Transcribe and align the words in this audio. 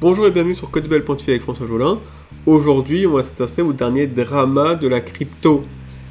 Bonjour 0.00 0.28
et 0.28 0.30
bienvenue 0.30 0.54
sur 0.54 0.70
Codebell.tv 0.70 1.32
avec 1.32 1.42
François 1.42 1.66
Jolin. 1.66 1.98
Aujourd'hui, 2.46 3.04
on 3.08 3.14
va 3.14 3.24
s'intéresser 3.24 3.62
au 3.62 3.72
dernier 3.72 4.06
drama 4.06 4.76
de 4.76 4.86
la 4.86 5.00
crypto. 5.00 5.62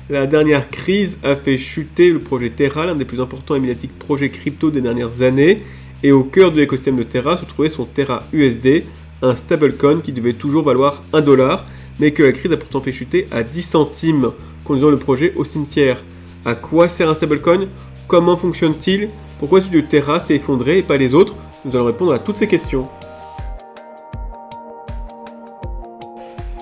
La 0.09 0.27
dernière 0.27 0.69
crise 0.69 1.19
a 1.23 1.37
fait 1.37 1.57
chuter 1.57 2.09
le 2.09 2.19
projet 2.19 2.49
Terra, 2.49 2.85
l'un 2.85 2.95
des 2.95 3.05
plus 3.05 3.21
importants 3.21 3.55
et 3.55 3.61
médiatiques 3.61 3.97
projets 3.97 4.27
crypto 4.27 4.71
des 4.71 4.81
dernières 4.81 5.21
années. 5.21 5.63
Et 6.03 6.11
au 6.11 6.25
cœur 6.25 6.51
de 6.51 6.57
l'écosystème 6.57 6.97
de 6.97 7.03
Terra 7.03 7.37
se 7.37 7.45
trouvait 7.45 7.69
son 7.69 7.85
Terra 7.85 8.23
USD, 8.33 8.83
un 9.21 9.35
stablecoin 9.35 10.01
qui 10.01 10.11
devait 10.11 10.33
toujours 10.33 10.65
valoir 10.65 11.01
1 11.13 11.21
dollar, 11.21 11.65
mais 12.01 12.11
que 12.11 12.23
la 12.23 12.33
crise 12.33 12.51
a 12.51 12.57
pourtant 12.57 12.81
fait 12.81 12.91
chuter 12.91 13.25
à 13.31 13.41
10 13.41 13.61
centimes, 13.61 14.31
conduisant 14.65 14.89
le 14.89 14.97
projet 14.97 15.31
au 15.37 15.45
cimetière. 15.45 16.03
À 16.43 16.55
quoi 16.55 16.89
sert 16.89 17.09
un 17.09 17.15
stablecoin? 17.15 17.67
Comment 18.09 18.35
fonctionne-t-il? 18.35 19.07
Pourquoi 19.39 19.61
celui 19.61 19.81
de 19.81 19.87
Terra 19.87 20.19
s'est 20.19 20.35
effondré 20.35 20.79
et 20.79 20.83
pas 20.83 20.97
les 20.97 21.13
autres? 21.13 21.35
Nous 21.63 21.73
allons 21.73 21.85
répondre 21.85 22.11
à 22.11 22.19
toutes 22.19 22.35
ces 22.35 22.47
questions. 22.47 22.89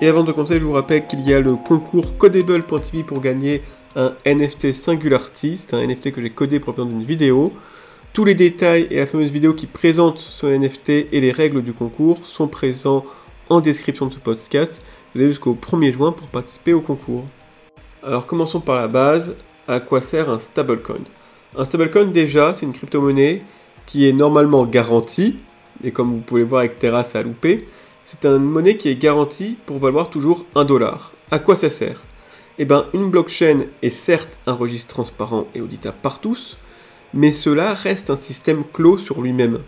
Et 0.02 0.08
avant 0.08 0.24
de 0.24 0.32
commencer, 0.32 0.60
je 0.60 0.64
vous 0.64 0.74
rappelle 0.74 1.06
qu'il 1.06 1.26
y 1.26 1.32
a 1.32 1.40
le 1.40 1.56
concours 1.56 2.18
Codable.tv 2.18 3.02
pour 3.02 3.22
gagner 3.22 3.62
un 3.94 4.12
NFT 4.26 4.74
Singularity. 4.74 5.56
C'est 5.56 5.72
un 5.72 5.86
NFT 5.86 6.12
que 6.12 6.20
j'ai 6.20 6.28
codé 6.28 6.60
pour 6.60 6.74
d'une 6.74 7.02
vidéo. 7.02 7.54
Tous 8.12 8.26
les 8.26 8.34
détails 8.34 8.88
et 8.90 8.96
la 8.96 9.06
fameuse 9.06 9.30
vidéo 9.30 9.54
qui 9.54 9.66
présente 9.66 10.18
ce 10.18 10.46
NFT 10.46 11.08
et 11.12 11.20
les 11.22 11.32
règles 11.32 11.62
du 11.62 11.72
concours 11.72 12.18
sont 12.26 12.46
présents 12.46 13.06
en 13.48 13.62
description 13.62 14.04
de 14.04 14.12
ce 14.12 14.18
podcast. 14.18 14.84
Vous 15.14 15.22
avez 15.22 15.30
jusqu'au 15.30 15.54
1er 15.54 15.92
juin 15.94 16.12
pour 16.12 16.26
participer 16.26 16.74
au 16.74 16.82
concours. 16.82 17.24
Alors 18.02 18.26
commençons 18.26 18.60
par 18.60 18.76
la 18.76 18.88
base. 18.88 19.38
À 19.66 19.80
quoi 19.80 20.02
sert 20.02 20.28
un 20.28 20.38
stablecoin? 20.38 21.04
Un 21.56 21.64
stablecoin 21.64 22.04
déjà, 22.04 22.52
c'est 22.52 22.66
une 22.66 22.72
crypto-monnaie 22.72 23.42
qui 23.86 24.06
est 24.06 24.12
normalement 24.12 24.66
garantie. 24.66 25.36
Et 25.82 25.90
comme 25.90 26.12
vous 26.12 26.20
pouvez 26.20 26.42
le 26.42 26.48
voir 26.48 26.60
avec 26.60 26.78
Terra, 26.78 27.02
ça 27.02 27.20
a 27.20 27.22
loupé 27.22 27.66
c'est 28.06 28.24
une 28.24 28.44
monnaie 28.44 28.76
qui 28.76 28.88
est 28.88 28.94
garantie 28.94 29.58
pour 29.66 29.78
valoir 29.78 30.10
toujours 30.10 30.44
un 30.54 30.64
dollar. 30.64 31.10
À 31.32 31.40
quoi 31.40 31.56
ça 31.56 31.68
sert? 31.68 32.04
Eh 32.56 32.64
bien, 32.64 32.86
une 32.94 33.10
blockchain 33.10 33.64
est 33.82 33.90
certes 33.90 34.38
un 34.46 34.52
registre 34.52 34.94
transparent 34.94 35.48
et 35.56 35.60
auditable 35.60 35.96
par 36.00 36.20
tous, 36.20 36.56
mais 37.12 37.32
cela 37.32 37.74
reste 37.74 38.10
un 38.10 38.16
système 38.16 38.62
clos 38.72 38.98
sur 38.98 39.20
lui-même. 39.22 39.58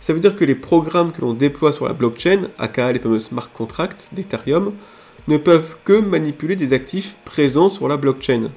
Ça 0.00 0.12
veut 0.12 0.20
dire 0.20 0.36
que 0.36 0.44
les 0.44 0.54
programmes 0.54 1.12
que 1.12 1.22
l'on 1.22 1.32
déploie 1.32 1.72
sur 1.72 1.86
la 1.86 1.94
blockchain, 1.94 2.50
aka 2.58 2.92
les 2.92 2.98
fameux 2.98 3.20
smart 3.20 3.50
contracts 3.50 4.10
d'Ethereum, 4.12 4.74
ne 5.26 5.38
peuvent 5.38 5.76
que 5.86 5.98
manipuler 5.98 6.56
des 6.56 6.74
actifs 6.74 7.16
présents 7.24 7.70
sur 7.70 7.88
la 7.88 7.96
blockchain. 7.96 8.50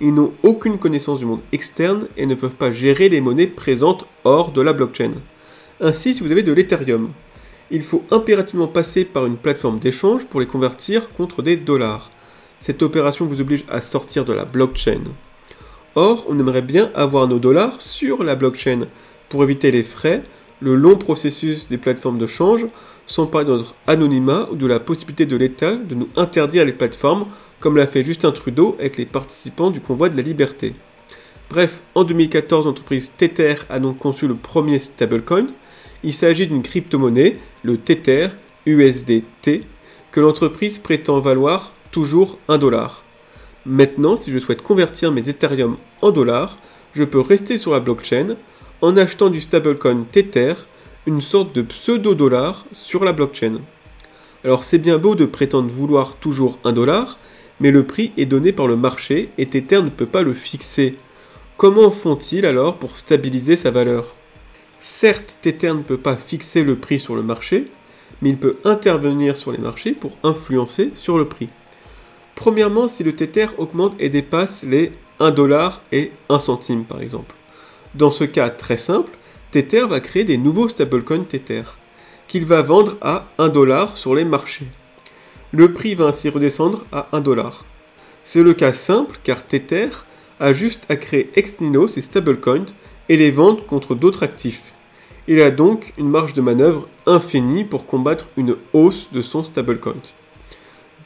Ils 0.00 0.14
n'ont 0.14 0.32
aucune 0.42 0.78
connaissance 0.78 1.18
du 1.18 1.26
monde 1.26 1.42
externe 1.52 2.08
et 2.16 2.24
ne 2.24 2.34
peuvent 2.34 2.56
pas 2.56 2.72
gérer 2.72 3.10
les 3.10 3.20
monnaies 3.20 3.46
présentes 3.46 4.06
hors 4.24 4.52
de 4.52 4.62
la 4.62 4.72
blockchain. 4.72 5.12
Ainsi, 5.82 6.14
si 6.14 6.22
vous 6.22 6.32
avez 6.32 6.42
de 6.42 6.52
l'Ethereum, 6.54 7.10
il 7.70 7.82
faut 7.82 8.04
impérativement 8.10 8.68
passer 8.68 9.04
par 9.04 9.26
une 9.26 9.36
plateforme 9.36 9.78
d'échange 9.78 10.26
pour 10.26 10.40
les 10.40 10.46
convertir 10.46 11.10
contre 11.10 11.42
des 11.42 11.56
dollars. 11.56 12.10
Cette 12.60 12.82
opération 12.82 13.26
vous 13.26 13.40
oblige 13.40 13.64
à 13.68 13.80
sortir 13.80 14.24
de 14.24 14.32
la 14.32 14.44
blockchain. 14.44 15.02
Or, 15.94 16.26
on 16.28 16.38
aimerait 16.38 16.62
bien 16.62 16.90
avoir 16.94 17.28
nos 17.28 17.38
dollars 17.38 17.80
sur 17.80 18.24
la 18.24 18.36
blockchain 18.36 18.86
pour 19.28 19.42
éviter 19.42 19.70
les 19.70 19.82
frais, 19.82 20.22
le 20.60 20.74
long 20.74 20.96
processus 20.96 21.68
des 21.68 21.78
plateformes 21.78 22.18
de 22.18 22.26
change, 22.26 22.66
sans 23.06 23.26
parler 23.26 23.46
de 23.46 23.52
notre 23.52 23.74
anonymat 23.86 24.48
ou 24.50 24.56
de 24.56 24.66
la 24.66 24.80
possibilité 24.80 25.26
de 25.26 25.36
l'État 25.36 25.76
de 25.76 25.94
nous 25.94 26.08
interdire 26.16 26.64
les 26.64 26.72
plateformes, 26.72 27.26
comme 27.60 27.76
l'a 27.76 27.86
fait 27.86 28.04
Justin 28.04 28.32
Trudeau 28.32 28.76
avec 28.78 28.96
les 28.96 29.06
participants 29.06 29.70
du 29.70 29.80
convoi 29.80 30.08
de 30.08 30.16
la 30.16 30.22
liberté. 30.22 30.74
Bref, 31.50 31.82
en 31.94 32.04
2014, 32.04 32.66
l'entreprise 32.66 33.12
Tether 33.16 33.56
a 33.68 33.78
donc 33.78 33.98
conçu 33.98 34.26
le 34.26 34.34
premier 34.34 34.78
stablecoin, 34.78 35.46
il 36.04 36.12
s'agit 36.12 36.46
d'une 36.46 36.62
crypto-monnaie, 36.62 37.38
le 37.62 37.78
Tether 37.78 38.28
USDT, 38.66 39.62
que 40.12 40.20
l'entreprise 40.20 40.78
prétend 40.78 41.18
valoir 41.18 41.72
toujours 41.90 42.36
1 42.48 42.58
dollar. 42.58 43.02
Maintenant, 43.66 44.16
si 44.16 44.30
je 44.30 44.38
souhaite 44.38 44.62
convertir 44.62 45.10
mes 45.10 45.28
Ethereum 45.28 45.76
en 46.02 46.10
dollars, 46.10 46.58
je 46.94 47.04
peux 47.04 47.20
rester 47.20 47.56
sur 47.56 47.72
la 47.72 47.80
blockchain 47.80 48.34
en 48.82 48.96
achetant 48.98 49.30
du 49.30 49.40
stablecoin 49.40 50.04
Tether, 50.12 50.54
une 51.06 51.22
sorte 51.22 51.54
de 51.54 51.62
pseudo-dollar 51.62 52.66
sur 52.72 53.04
la 53.04 53.12
blockchain. 53.12 53.60
Alors 54.44 54.62
c'est 54.62 54.78
bien 54.78 54.98
beau 54.98 55.14
de 55.14 55.24
prétendre 55.24 55.70
vouloir 55.70 56.16
toujours 56.16 56.58
1 56.64 56.72
dollar, 56.74 57.18
mais 57.60 57.70
le 57.70 57.86
prix 57.86 58.12
est 58.18 58.26
donné 58.26 58.52
par 58.52 58.66
le 58.66 58.76
marché 58.76 59.30
et 59.38 59.46
Tether 59.46 59.80
ne 59.80 59.88
peut 59.88 60.06
pas 60.06 60.22
le 60.22 60.34
fixer. 60.34 60.96
Comment 61.56 61.90
font-ils 61.90 62.44
alors 62.44 62.76
pour 62.76 62.98
stabiliser 62.98 63.56
sa 63.56 63.70
valeur? 63.70 64.14
Certes, 64.86 65.38
Tether 65.40 65.72
ne 65.72 65.82
peut 65.82 65.96
pas 65.96 66.14
fixer 66.14 66.62
le 66.62 66.76
prix 66.76 67.00
sur 67.00 67.14
le 67.14 67.22
marché, 67.22 67.68
mais 68.20 68.28
il 68.28 68.36
peut 68.36 68.58
intervenir 68.66 69.34
sur 69.34 69.50
les 69.50 69.56
marchés 69.56 69.92
pour 69.92 70.12
influencer 70.22 70.90
sur 70.92 71.16
le 71.16 71.26
prix. 71.26 71.48
Premièrement, 72.34 72.86
si 72.86 73.02
le 73.02 73.16
Tether 73.16 73.46
augmente 73.56 73.94
et 73.98 74.10
dépasse 74.10 74.62
les 74.62 74.92
1 75.20 75.30
dollar 75.30 75.80
et 75.90 76.12
1 76.28 76.38
centime 76.38 76.84
par 76.84 77.00
exemple. 77.00 77.34
Dans 77.94 78.10
ce 78.10 78.24
cas 78.24 78.50
très 78.50 78.76
simple, 78.76 79.10
Tether 79.52 79.86
va 79.86 80.00
créer 80.00 80.24
des 80.24 80.36
nouveaux 80.36 80.68
stablecoins 80.68 81.24
Tether, 81.24 81.62
qu'il 82.28 82.44
va 82.44 82.60
vendre 82.60 82.98
à 83.00 83.28
1 83.38 83.48
dollar 83.48 83.96
sur 83.96 84.14
les 84.14 84.26
marchés. 84.26 84.66
Le 85.50 85.72
prix 85.72 85.94
va 85.94 86.08
ainsi 86.08 86.28
redescendre 86.28 86.84
à 86.92 87.08
1 87.12 87.22
dollar. 87.22 87.64
C'est 88.22 88.42
le 88.42 88.52
cas 88.52 88.74
simple 88.74 89.18
car 89.24 89.46
Tether 89.46 89.88
a 90.40 90.52
juste 90.52 90.84
à 90.90 90.96
créer 90.96 91.30
ex 91.36 91.58
nihilo 91.62 91.88
ses 91.88 92.02
stablecoins 92.02 92.66
et 93.08 93.16
les 93.16 93.30
vendre 93.30 93.64
contre 93.64 93.94
d'autres 93.94 94.22
actifs. 94.22 94.73
Il 95.26 95.40
a 95.40 95.50
donc 95.50 95.94
une 95.96 96.10
marge 96.10 96.34
de 96.34 96.42
manœuvre 96.42 96.84
infinie 97.06 97.64
pour 97.64 97.86
combattre 97.86 98.28
une 98.36 98.56
hausse 98.74 99.08
de 99.10 99.22
son 99.22 99.42
stablecoin. 99.42 100.02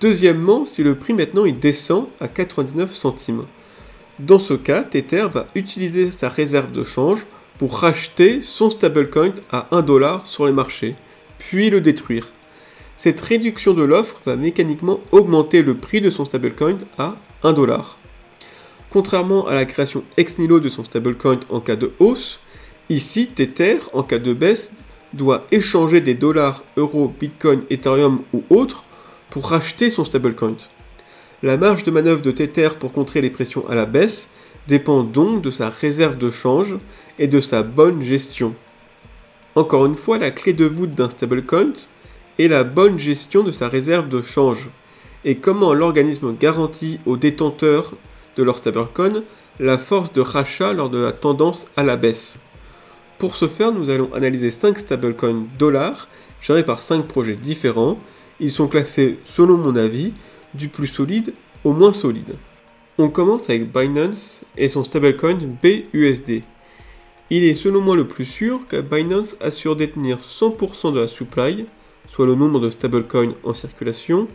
Deuxièmement, 0.01 0.67
si 0.67 0.83
le 0.83 0.97
prix 0.97 1.13
maintenant 1.13 1.45
il 1.45 1.59
descend 1.59 2.09
à 2.21 2.27
99 2.27 2.95
centimes. 2.95 3.45
Dans 4.19 4.41
ce 4.41 4.55
cas, 4.55 4.83
Tether 4.83 5.29
va 5.33 5.47
utiliser 5.55 6.11
sa 6.11 6.29
réserve 6.29 6.73
de 6.73 6.83
change 6.83 7.27
pour 7.59 7.79
racheter 7.79 8.43
son 8.43 8.71
stablecoin 8.71 9.35
à 9.53 9.69
1 9.71 9.83
dollar 9.83 10.27
sur 10.27 10.47
les 10.47 10.53
marchés, 10.53 10.97
puis 11.39 11.71
le 11.71 11.81
détruire. 11.81 12.27
Cette 12.97 13.21
réduction 13.21 13.75
de 13.75 13.85
l'offre 13.85 14.21
va 14.25 14.35
mécaniquement 14.35 14.99
augmenter 15.13 15.63
le 15.63 15.77
prix 15.77 16.01
de 16.01 16.11
son 16.11 16.25
stablecoin 16.25 16.79
à 16.99 17.15
1 17.45 17.53
dollar. 17.53 17.99
Contrairement 18.91 19.47
à 19.47 19.55
la 19.55 19.65
création 19.67 20.03
ex 20.17 20.39
nihilo 20.39 20.59
de 20.59 20.69
son 20.69 20.83
stablecoin 20.83 21.39
en 21.51 21.61
cas 21.61 21.77
de 21.77 21.93
hausse, 22.01 22.41
Ici, 22.91 23.29
Tether, 23.29 23.81
en 23.93 24.03
cas 24.03 24.19
de 24.19 24.33
baisse, 24.33 24.73
doit 25.13 25.47
échanger 25.53 26.01
des 26.01 26.15
dollars, 26.15 26.65
euros, 26.79 27.13
bitcoin, 27.21 27.63
ethereum 27.69 28.23
ou 28.33 28.43
autres 28.49 28.85
pour 29.29 29.51
racheter 29.51 29.91
son 29.91 30.07
stablecoin. 30.07 30.57
La 31.43 31.59
marge 31.59 31.85
de 31.85 31.91
manœuvre 31.91 32.23
de 32.23 32.31
Tether 32.31 32.71
pour 32.81 32.93
contrer 32.93 33.21
les 33.21 33.29
pressions 33.29 33.69
à 33.69 33.75
la 33.75 33.85
baisse 33.85 34.31
dépend 34.69 35.03
donc 35.03 35.43
de 35.43 35.51
sa 35.51 35.69
réserve 35.69 36.17
de 36.17 36.31
change 36.31 36.77
et 37.19 37.27
de 37.27 37.41
sa 37.41 37.63
bonne 37.63 38.03
gestion. 38.03 38.55
Encore 39.55 39.85
une 39.85 39.97
fois, 39.97 40.17
la 40.17 40.31
clé 40.31 40.55
de 40.55 40.65
voûte 40.65 40.95
d'un 40.95 41.11
stablecoin 41.11 41.73
est 42.39 42.49
la 42.49 42.65
bonne 42.65 42.99
gestion 42.99 43.43
de 43.43 43.53
sa 43.53 43.69
réserve 43.69 44.09
de 44.09 44.23
change 44.23 44.69
et 45.27 45.37
comment 45.37 45.75
l'organisme 45.75 46.35
garantit 46.39 47.01
aux 47.05 47.19
détenteurs 47.19 47.93
de 48.37 48.43
leur 48.43 48.59
stablecoin 48.59 49.25
la 49.61 49.77
force 49.77 50.13
de 50.15 50.23
rachat 50.23 50.73
lors 50.73 50.89
de 50.89 50.99
la 50.99 51.13
tendance 51.13 51.67
à 51.77 51.83
la 51.83 51.97
baisse? 51.97 52.39
Pour 53.19 53.35
ce 53.35 53.49
faire, 53.49 53.73
nous 53.73 53.91
allons 53.91 54.15
analyser 54.15 54.53
5 54.53 54.79
stablecoins 54.79 55.47
dollars 55.59 56.09
gérés 56.41 56.65
par 56.65 56.83
5 56.83 57.07
projets 57.09 57.35
différents. 57.35 57.99
Ils 58.39 58.51
sont 58.51 58.69
classés, 58.69 59.19
selon 59.25 59.57
mon 59.57 59.75
avis, 59.75 60.15
du 60.55 60.69
plus 60.69 60.87
solide 60.87 61.35
au 61.65 61.73
moins 61.73 61.93
solide. 61.93 62.37
On 62.97 63.11
commence 63.11 63.51
avec 63.51 63.73
Binance 63.73 64.45
et 64.57 64.69
son 64.69 64.85
stablecoin 64.85 65.39
BUSD. 65.63 66.43
Il 67.31 67.45
est 67.45 67.55
selon 67.55 67.81
moi 67.81 67.97
le 67.97 68.07
plus 68.07 68.25
sûr 68.25 68.61
car 68.69 68.83
Binance 68.83 69.37
assure 69.41 69.77
détenir 69.77 70.19
100% 70.21 70.93
de 70.93 71.01
la 71.01 71.09
supply, 71.09 71.67
soit 72.09 72.27
le 72.27 72.37
nombre 72.37 72.61
de 72.61 72.71
stablecoins 72.71 73.35
en 73.43 73.53
circulation, 73.53 74.29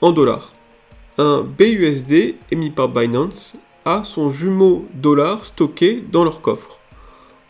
en 0.00 0.12
dollars. 0.12 0.52
Un 1.18 1.42
BUSD 1.42 2.36
émis 2.50 2.70
par 2.70 2.88
Binance 2.88 3.56
a 3.84 4.04
son 4.04 4.30
jumeau 4.30 4.86
dollar 4.94 5.44
stocké 5.44 6.02
dans 6.12 6.24
leur 6.24 6.40
coffre. 6.40 6.79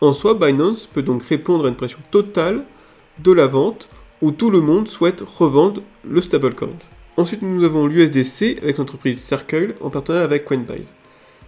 En 0.02 0.14
soi, 0.14 0.32
Binance 0.32 0.87
peut 0.87 1.02
donc 1.02 1.23
répondre 1.25 1.67
à 1.67 1.69
une 1.69 1.75
pression 1.75 1.99
totale 2.11 2.64
de 3.19 3.32
la 3.32 3.47
vente 3.47 3.91
où 4.23 4.31
tout 4.32 4.50
le 4.50 4.61
monde 4.61 4.88
souhaite 4.88 5.20
revendre 5.20 5.82
le 6.08 6.23
stablecoin. 6.23 6.70
Ensuite, 7.19 7.43
nous 7.43 7.64
avons 7.64 7.87
l'USDC 7.87 8.62
avec 8.62 8.79
l'entreprise 8.79 9.23
Circle 9.23 9.75
en 9.82 9.91
partenariat 9.91 10.25
avec 10.25 10.47
Coinbase. 10.47 10.94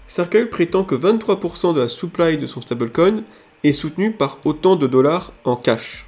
Circle 0.06 0.50
prétend 0.50 0.84
que 0.84 0.94
23% 0.94 1.72
de 1.72 1.80
la 1.80 1.88
supply 1.88 2.36
de 2.36 2.46
son 2.46 2.60
stablecoin 2.60 3.22
est 3.64 3.72
soutenue 3.72 4.12
par 4.12 4.38
autant 4.44 4.76
de 4.76 4.86
dollars 4.86 5.32
en 5.44 5.56
cash. 5.56 6.04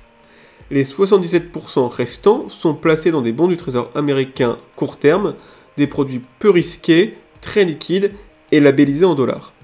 Les 0.70 0.84
77% 0.84 1.88
restants 1.88 2.50
sont 2.50 2.74
placés 2.74 3.10
dans 3.10 3.22
des 3.22 3.32
bons 3.32 3.48
du 3.48 3.56
trésor 3.56 3.90
américain 3.94 4.58
court 4.76 4.98
terme, 4.98 5.32
des 5.78 5.86
produits 5.86 6.20
peu 6.38 6.50
risqués, 6.50 7.16
très 7.40 7.64
liquides 7.64 8.12
et 8.52 8.60
labellisés 8.60 9.06
en 9.06 9.14
dollars. 9.14 9.54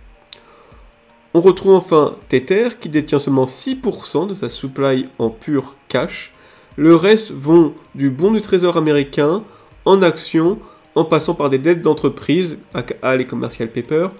On 1.32 1.40
retrouve 1.40 1.74
enfin 1.74 2.16
Tether 2.28 2.70
qui 2.80 2.88
détient 2.88 3.20
seulement 3.20 3.44
6% 3.44 4.26
de 4.26 4.34
sa 4.34 4.48
supply 4.48 5.04
en 5.20 5.30
pur 5.30 5.76
cash, 5.88 6.32
Le 6.76 6.96
reste 6.96 7.30
vont 7.32 7.74
du 7.94 8.10
bon 8.10 8.32
du 8.32 8.40
trésor 8.40 8.76
américain 8.76 9.44
en 9.84 10.02
actions, 10.02 10.58
en 10.96 11.04
passant 11.04 11.34
par 11.34 11.48
des 11.48 11.58
dettes 11.58 11.82
d'entreprise, 11.82 12.58
aka 12.74 13.16
les 13.16 13.26
commercial 13.26 13.70
papers, 13.70 14.10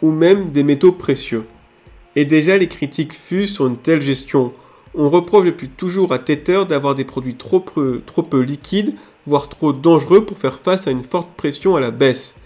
ou 0.00 0.12
même 0.12 0.50
des 0.50 0.62
métaux 0.62 0.92
précieux. 0.92 1.44
Et 2.14 2.24
déjà 2.24 2.56
les 2.56 2.68
critiques 2.68 3.14
fusent 3.14 3.54
sur 3.54 3.66
une 3.66 3.76
telle 3.76 4.00
gestion. 4.00 4.52
On 4.94 5.10
reproche 5.10 5.46
depuis 5.46 5.68
toujours 5.68 6.12
à 6.12 6.18
Tether 6.20 6.64
d'avoir 6.68 6.94
des 6.94 7.04
produits 7.04 7.36
trop 7.36 7.60
peu, 7.60 8.02
trop 8.06 8.22
peu 8.22 8.40
liquides, 8.40 8.94
voire 9.26 9.48
trop 9.48 9.72
dangereux 9.72 10.24
pour 10.24 10.38
faire 10.38 10.60
face 10.60 10.86
à 10.86 10.92
une 10.92 11.04
forte 11.04 11.30
pression 11.36 11.74
à 11.74 11.80
la 11.80 11.90
baisse. 11.90 12.36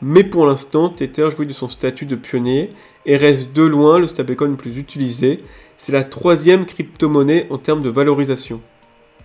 Mais 0.00 0.24
pour 0.24 0.46
l'instant, 0.46 0.88
Tether 0.88 1.30
jouit 1.30 1.46
de 1.46 1.52
son 1.52 1.68
statut 1.68 2.06
de 2.06 2.16
pionnier 2.16 2.70
et 3.04 3.16
reste 3.16 3.52
de 3.52 3.62
loin 3.62 3.98
le 3.98 4.06
stablecoin 4.06 4.48
le 4.48 4.56
plus 4.56 4.78
utilisé. 4.78 5.38
C'est 5.76 5.92
la 5.92 6.04
troisième 6.04 6.66
crypto-monnaie 6.66 7.46
en 7.50 7.58
termes 7.58 7.82
de 7.82 7.88
valorisation. 7.88 8.60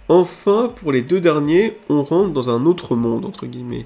Enfin, 0.09 0.71
pour 0.75 0.91
les 0.91 1.01
deux 1.01 1.19
derniers, 1.19 1.73
on 1.89 2.03
rentre 2.03 2.33
dans 2.33 2.49
un 2.49 2.65
autre 2.65 2.95
monde, 2.95 3.25
entre 3.25 3.45
guillemets. 3.45 3.85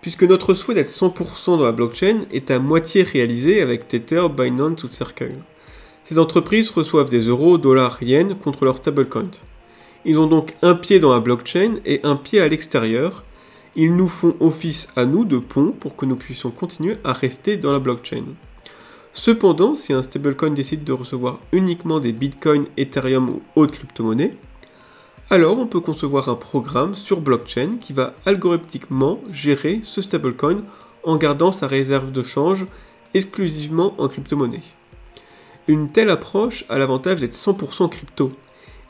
Puisque 0.00 0.22
notre 0.22 0.54
souhait 0.54 0.74
d'être 0.74 0.88
100% 0.88 1.58
dans 1.58 1.64
la 1.64 1.72
blockchain 1.72 2.20
est 2.30 2.50
à 2.50 2.58
moitié 2.58 3.02
réalisé 3.02 3.60
avec 3.60 3.88
Tether, 3.88 4.28
Binance 4.28 4.84
ou 4.84 4.88
Circle. 4.88 5.34
Ces 6.04 6.20
entreprises 6.20 6.70
reçoivent 6.70 7.08
des 7.08 7.22
euros, 7.22 7.58
dollars, 7.58 8.00
yens 8.02 8.36
contre 8.44 8.64
leur 8.64 8.76
stablecoin. 8.76 9.30
Ils 10.04 10.18
ont 10.18 10.28
donc 10.28 10.54
un 10.62 10.76
pied 10.76 11.00
dans 11.00 11.12
la 11.12 11.18
blockchain 11.18 11.80
et 11.84 12.00
un 12.04 12.14
pied 12.14 12.40
à 12.40 12.46
l'extérieur. 12.46 13.24
Ils 13.78 13.94
nous 13.94 14.08
font 14.08 14.34
office 14.40 14.88
à 14.96 15.04
nous 15.04 15.26
de 15.26 15.36
pont 15.36 15.70
pour 15.70 15.96
que 15.96 16.06
nous 16.06 16.16
puissions 16.16 16.50
continuer 16.50 16.96
à 17.04 17.12
rester 17.12 17.58
dans 17.58 17.72
la 17.72 17.78
blockchain. 17.78 18.24
Cependant, 19.12 19.76
si 19.76 19.92
un 19.92 20.02
stablecoin 20.02 20.50
décide 20.50 20.82
de 20.82 20.94
recevoir 20.94 21.40
uniquement 21.52 22.00
des 22.00 22.12
bitcoins, 22.12 22.66
ethereum 22.78 23.28
ou 23.28 23.42
autres 23.54 23.74
crypto-monnaies, 23.74 24.32
alors 25.28 25.58
on 25.58 25.66
peut 25.66 25.80
concevoir 25.80 26.30
un 26.30 26.36
programme 26.36 26.94
sur 26.94 27.20
blockchain 27.20 27.76
qui 27.78 27.92
va 27.92 28.14
algorithmiquement 28.24 29.20
gérer 29.30 29.80
ce 29.82 30.00
stablecoin 30.00 30.62
en 31.04 31.16
gardant 31.16 31.52
sa 31.52 31.66
réserve 31.66 32.12
de 32.12 32.22
change 32.22 32.64
exclusivement 33.12 33.94
en 33.98 34.08
crypto-monnaie. 34.08 34.62
Une 35.68 35.90
telle 35.90 36.10
approche 36.10 36.64
a 36.70 36.78
l'avantage 36.78 37.20
d'être 37.20 37.34
100% 37.34 37.90
crypto. 37.90 38.32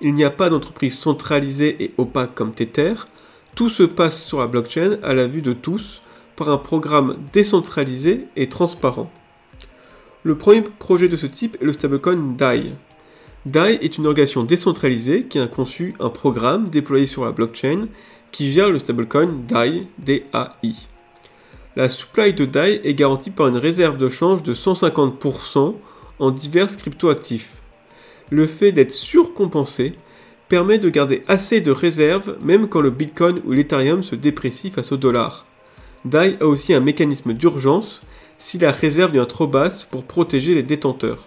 Il 0.01 0.15
n'y 0.15 0.25
a 0.25 0.31
pas 0.31 0.49
d'entreprise 0.49 0.97
centralisée 0.97 1.83
et 1.83 1.95
opaque 1.97 2.35
comme 2.35 2.53
Tether, 2.53 2.95
tout 3.57 3.69
se 3.69 3.83
passe 3.83 4.25
sur 4.25 4.39
la 4.39 4.47
blockchain 4.47 4.99
à 5.03 5.15
la 5.15 5.27
vue 5.27 5.43
de 5.43 5.53
tous 5.53 6.01
par 6.37 6.49
un 6.51 6.59
programme 6.59 7.17
décentralisé 7.33 8.27
et 8.37 8.49
transparent. 8.49 9.11
Le 10.23 10.37
premier 10.37 10.63
projet 10.63 11.09
de 11.09 11.17
ce 11.17 11.27
type 11.27 11.57
est 11.61 11.65
le 11.65 11.73
stablecoin 11.73 12.37
DAI, 12.37 12.75
DAI 13.47 13.79
est 13.81 13.97
une 13.97 14.07
organisation 14.07 14.43
décentralisée 14.43 15.27
qui 15.27 15.39
a 15.39 15.47
conçu 15.47 15.95
un 16.01 16.09
programme 16.09 16.69
déployé 16.69 17.07
sur 17.07 17.25
la 17.25 17.31
blockchain 17.31 17.85
qui 18.33 18.51
gère 18.51 18.71
le 18.71 18.81
stablecoin 18.81 19.29
DAI, 19.47 19.87
DAI. 19.99 20.75
La 21.77 21.89
supply 21.89 22.35
de 22.35 22.45
DAI 22.45 22.81
est 22.83 22.95
garantie 22.95 23.31
par 23.31 23.47
une 23.47 23.57
réserve 23.57 23.99
de 23.99 24.09
change 24.09 24.43
de 24.43 24.53
150% 24.53 25.77
en 26.19 26.31
divers 26.33 26.77
cryptoactifs. 26.77 27.63
Le 28.31 28.49
fait 28.49 28.73
d'être 28.73 28.91
surcompensé 28.91 29.95
permet 30.49 30.79
de 30.79 30.89
garder 30.89 31.23
assez 31.29 31.61
de 31.61 31.71
réserves 31.71 32.37
même 32.43 32.69
quand 32.69 32.81
le 32.81 32.91
Bitcoin 32.91 33.41
ou 33.45 33.53
l'Ethereum 33.53 34.03
se 34.03 34.15
déprécient 34.15 34.71
face 34.71 34.93
au 34.93 34.97
dollar. 34.97 35.47
DAI 36.05 36.37
a 36.41 36.47
aussi 36.47 36.73
un 36.73 36.81
mécanisme 36.81 37.33
d'urgence 37.33 38.03
si 38.39 38.59
la 38.59 38.71
réserve 38.71 39.13
devient 39.13 39.27
trop 39.27 39.47
basse 39.47 39.85
pour 39.85 40.05
protéger 40.05 40.55
les 40.55 40.63
détenteurs. 40.63 41.27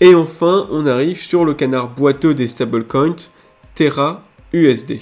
Et 0.00 0.14
enfin, 0.14 0.68
on 0.70 0.86
arrive 0.86 1.20
sur 1.20 1.44
le 1.44 1.54
canard 1.54 1.88
boiteux 1.94 2.34
des 2.34 2.48
stablecoins, 2.48 3.30
Terra 3.74 4.24
USD. 4.52 5.00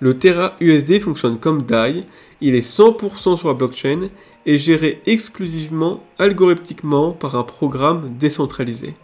Le 0.00 0.16
Terra 0.16 0.54
USD 0.60 1.00
fonctionne 1.00 1.38
comme 1.38 1.62
DAI, 1.62 2.04
il 2.40 2.54
est 2.54 2.66
100% 2.66 3.36
sur 3.36 3.48
la 3.48 3.54
blockchain 3.54 4.08
et 4.46 4.58
géré 4.58 5.02
exclusivement 5.06 6.04
algorithmiquement 6.18 7.12
par 7.12 7.34
un 7.34 7.42
programme 7.42 8.16
décentralisé. 8.18 8.94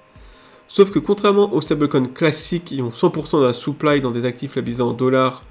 Sauf 0.74 0.90
que 0.90 0.98
contrairement 0.98 1.54
aux 1.54 1.60
stablecoins 1.60 2.08
classiques 2.08 2.64
qui 2.64 2.82
ont 2.82 2.90
100% 2.90 3.38
de 3.38 3.46
la 3.46 3.52
supply 3.52 4.00
dans 4.00 4.10
des 4.10 4.24
actifs 4.24 4.56
labellisés 4.56 4.82
en 4.82 4.92
dollars, 4.92 5.44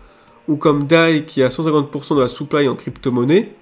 ou 0.50 0.58
comme 0.58 0.86
DAI 0.86 1.24
qui 1.24 1.42
a 1.42 1.48
150% 1.48 2.18
de 2.18 2.20
la 2.20 2.28
supply 2.28 2.68
en 2.68 2.76
crypto-monnaie, 2.76 3.54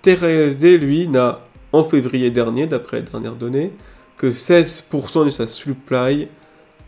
Terra 0.00 0.30
USD 0.30 0.80
lui 0.80 1.06
n'a, 1.06 1.40
en 1.72 1.84
février 1.84 2.30
dernier, 2.30 2.66
d'après 2.66 3.00
les 3.00 3.02
dernières 3.02 3.34
données, 3.34 3.70
que 4.16 4.28
16% 4.28 5.26
de 5.26 5.30
sa 5.30 5.46
supply 5.46 6.28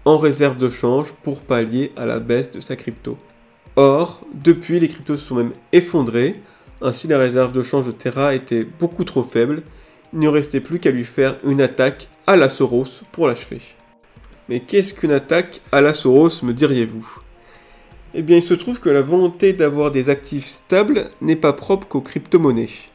en 0.06 0.16
réserve 0.16 0.56
de 0.56 0.70
change 0.70 1.12
pour 1.22 1.40
pallier 1.40 1.92
à 1.94 2.06
la 2.06 2.20
baisse 2.20 2.50
de 2.50 2.62
sa 2.62 2.76
crypto. 2.76 3.18
Or, 3.76 4.22
depuis, 4.32 4.80
les 4.80 4.88
cryptos 4.88 5.18
se 5.18 5.26
sont 5.26 5.34
même 5.34 5.52
effondrés, 5.72 6.36
ainsi 6.80 7.06
la 7.06 7.18
réserve 7.18 7.52
de 7.52 7.62
change 7.62 7.84
de 7.84 7.92
Terra 7.92 8.34
était 8.34 8.64
beaucoup 8.64 9.04
trop 9.04 9.24
faible, 9.24 9.62
il 10.14 10.20
ne 10.20 10.28
restait 10.28 10.60
plus 10.60 10.78
qu'à 10.78 10.90
lui 10.90 11.04
faire 11.04 11.36
une 11.44 11.60
attaque 11.60 12.08
à 12.26 12.36
la 12.36 12.48
Soros 12.48 13.02
pour 13.12 13.28
l'achever. 13.28 13.60
Mais 14.50 14.58
qu'est-ce 14.58 14.94
qu'une 14.94 15.12
attaque 15.12 15.60
à 15.70 15.80
la 15.80 15.92
Soros, 15.92 16.42
me 16.42 16.52
diriez-vous? 16.52 17.06
Eh 18.14 18.22
bien, 18.22 18.38
il 18.38 18.42
se 18.42 18.54
trouve 18.54 18.80
que 18.80 18.90
la 18.90 19.00
volonté 19.00 19.52
d'avoir 19.52 19.92
des 19.92 20.10
actifs 20.10 20.46
stables 20.46 21.12
n'est 21.20 21.36
pas 21.36 21.52
propre 21.52 21.86
qu'aux 21.86 22.00
crypto-monnaies. 22.00 22.90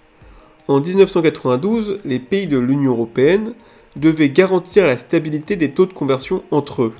En 0.67 0.81
1992, 0.81 1.99
les 2.03 2.19
pays 2.19 2.47
de 2.47 2.57
l'Union 2.57 2.91
européenne 2.91 3.53
devait 3.95 4.27
garantir 4.27 4.85
la 4.85 4.97
stabilité 4.97 5.55
des 5.55 5.71
taux 5.71 5.85
de 5.85 5.93
conversion 5.93 6.43
entre 6.51 6.83
eux. 6.83 6.93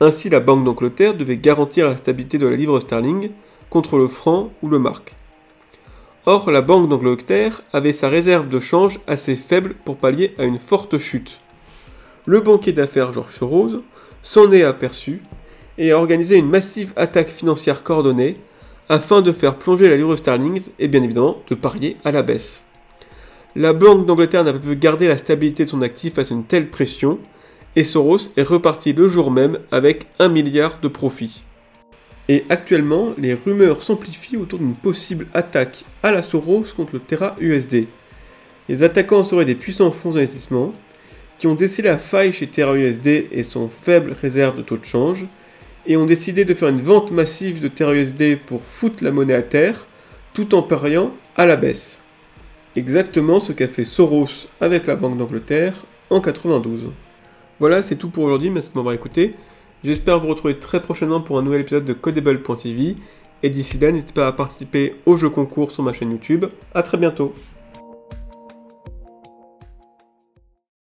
Ainsi, 0.00 0.28
la 0.30 0.40
Banque 0.40 0.64
d'Angleterre 0.64 1.14
devait 1.16 1.36
garantir 1.36 1.88
la 1.88 1.96
stabilité 1.96 2.38
de 2.38 2.48
la 2.48 2.56
livre 2.56 2.80
sterling 2.80 3.30
contre 3.68 3.98
le 3.98 4.08
franc 4.08 4.50
ou 4.62 4.68
le 4.68 4.80
mark. 4.80 5.14
Or, 6.26 6.50
la 6.50 6.62
Banque 6.62 6.88
d'Angleterre 6.88 7.62
avait 7.72 7.92
sa 7.92 8.08
réserve 8.08 8.48
de 8.48 8.58
change 8.58 8.98
assez 9.06 9.36
faible 9.36 9.76
pour 9.84 9.94
pallier 9.94 10.34
à 10.38 10.42
une 10.42 10.58
forte 10.58 10.98
chute. 10.98 11.38
Le 12.30 12.40
banquier 12.40 12.72
d'affaires 12.72 13.12
George 13.12 13.32
Soros 13.32 13.82
s'en 14.22 14.52
est 14.52 14.62
aperçu 14.62 15.20
et 15.78 15.90
a 15.90 15.98
organisé 15.98 16.36
une 16.36 16.48
massive 16.48 16.92
attaque 16.94 17.28
financière 17.28 17.82
coordonnée 17.82 18.36
afin 18.88 19.20
de 19.20 19.32
faire 19.32 19.56
plonger 19.56 19.88
la 19.88 19.96
livre 19.96 20.14
sterling 20.14 20.62
et 20.78 20.86
bien 20.86 21.02
évidemment 21.02 21.42
de 21.48 21.56
parier 21.56 21.96
à 22.04 22.12
la 22.12 22.22
baisse. 22.22 22.62
La 23.56 23.72
Banque 23.72 24.06
d'Angleterre 24.06 24.44
n'a 24.44 24.52
pas 24.52 24.60
pu 24.60 24.76
garder 24.76 25.08
la 25.08 25.18
stabilité 25.18 25.64
de 25.64 25.70
son 25.70 25.82
actif 25.82 26.14
face 26.14 26.30
à 26.30 26.34
une 26.36 26.44
telle 26.44 26.70
pression, 26.70 27.18
et 27.74 27.82
Soros 27.82 28.30
est 28.36 28.44
reparti 28.44 28.92
le 28.92 29.08
jour 29.08 29.32
même 29.32 29.58
avec 29.72 30.06
un 30.20 30.28
milliard 30.28 30.78
de 30.80 30.86
profits. 30.86 31.42
Et 32.28 32.44
actuellement, 32.48 33.08
les 33.18 33.34
rumeurs 33.34 33.82
s'amplifient 33.82 34.36
autour 34.36 34.60
d'une 34.60 34.76
possible 34.76 35.26
attaque 35.34 35.82
à 36.04 36.12
la 36.12 36.22
Soros 36.22 36.66
contre 36.76 36.92
le 36.92 37.00
Terra 37.00 37.34
USD. 37.40 37.88
Les 38.68 38.84
attaquants 38.84 39.24
seraient 39.24 39.44
des 39.44 39.56
puissants 39.56 39.90
fonds 39.90 40.12
d'investissement 40.12 40.72
qui 41.40 41.48
ont 41.48 41.56
décelé 41.56 41.88
la 41.88 41.98
faille 41.98 42.32
chez 42.32 42.46
Terra 42.46 42.76
USD 42.76 43.26
et 43.32 43.42
son 43.42 43.68
faible 43.68 44.12
réserve 44.12 44.58
de 44.58 44.62
taux 44.62 44.76
de 44.76 44.84
change, 44.84 45.26
et 45.86 45.96
ont 45.96 46.06
décidé 46.06 46.44
de 46.44 46.54
faire 46.54 46.68
une 46.68 46.82
vente 46.82 47.10
massive 47.10 47.60
de 47.60 47.66
Terra 47.66 47.94
USD 47.94 48.38
pour 48.46 48.62
foutre 48.62 49.02
la 49.02 49.10
monnaie 49.10 49.34
à 49.34 49.42
terre, 49.42 49.88
tout 50.34 50.54
en 50.54 50.62
pariant 50.62 51.12
à 51.36 51.46
la 51.46 51.56
baisse 51.56 52.04
exactement 52.76 53.40
ce 53.40 53.52
qu'a 53.52 53.68
fait 53.68 53.84
Soros 53.84 54.48
avec 54.60 54.86
la 54.86 54.96
Banque 54.96 55.18
d'Angleterre 55.18 55.86
en 56.10 56.20
92. 56.20 56.90
Voilà, 57.58 57.82
c'est 57.82 57.96
tout 57.96 58.10
pour 58.10 58.24
aujourd'hui, 58.24 58.50
merci 58.50 58.70
de 58.70 58.76
m'avoir 58.76 58.94
écouté. 58.94 59.34
J'espère 59.84 60.20
vous 60.20 60.28
retrouver 60.28 60.58
très 60.58 60.80
prochainement 60.80 61.20
pour 61.20 61.38
un 61.38 61.42
nouvel 61.42 61.62
épisode 61.62 61.84
de 61.84 61.92
Codable.tv. 61.92 62.96
Et 63.42 63.50
d'ici 63.50 63.78
là, 63.78 63.90
n'hésitez 63.90 64.12
pas 64.12 64.26
à 64.26 64.32
participer 64.32 64.96
au 65.06 65.16
jeu 65.16 65.30
concours 65.30 65.72
sur 65.72 65.82
ma 65.82 65.92
chaîne 65.92 66.10
YouTube. 66.10 66.46
A 66.74 66.82
très 66.82 66.98
bientôt 66.98 67.32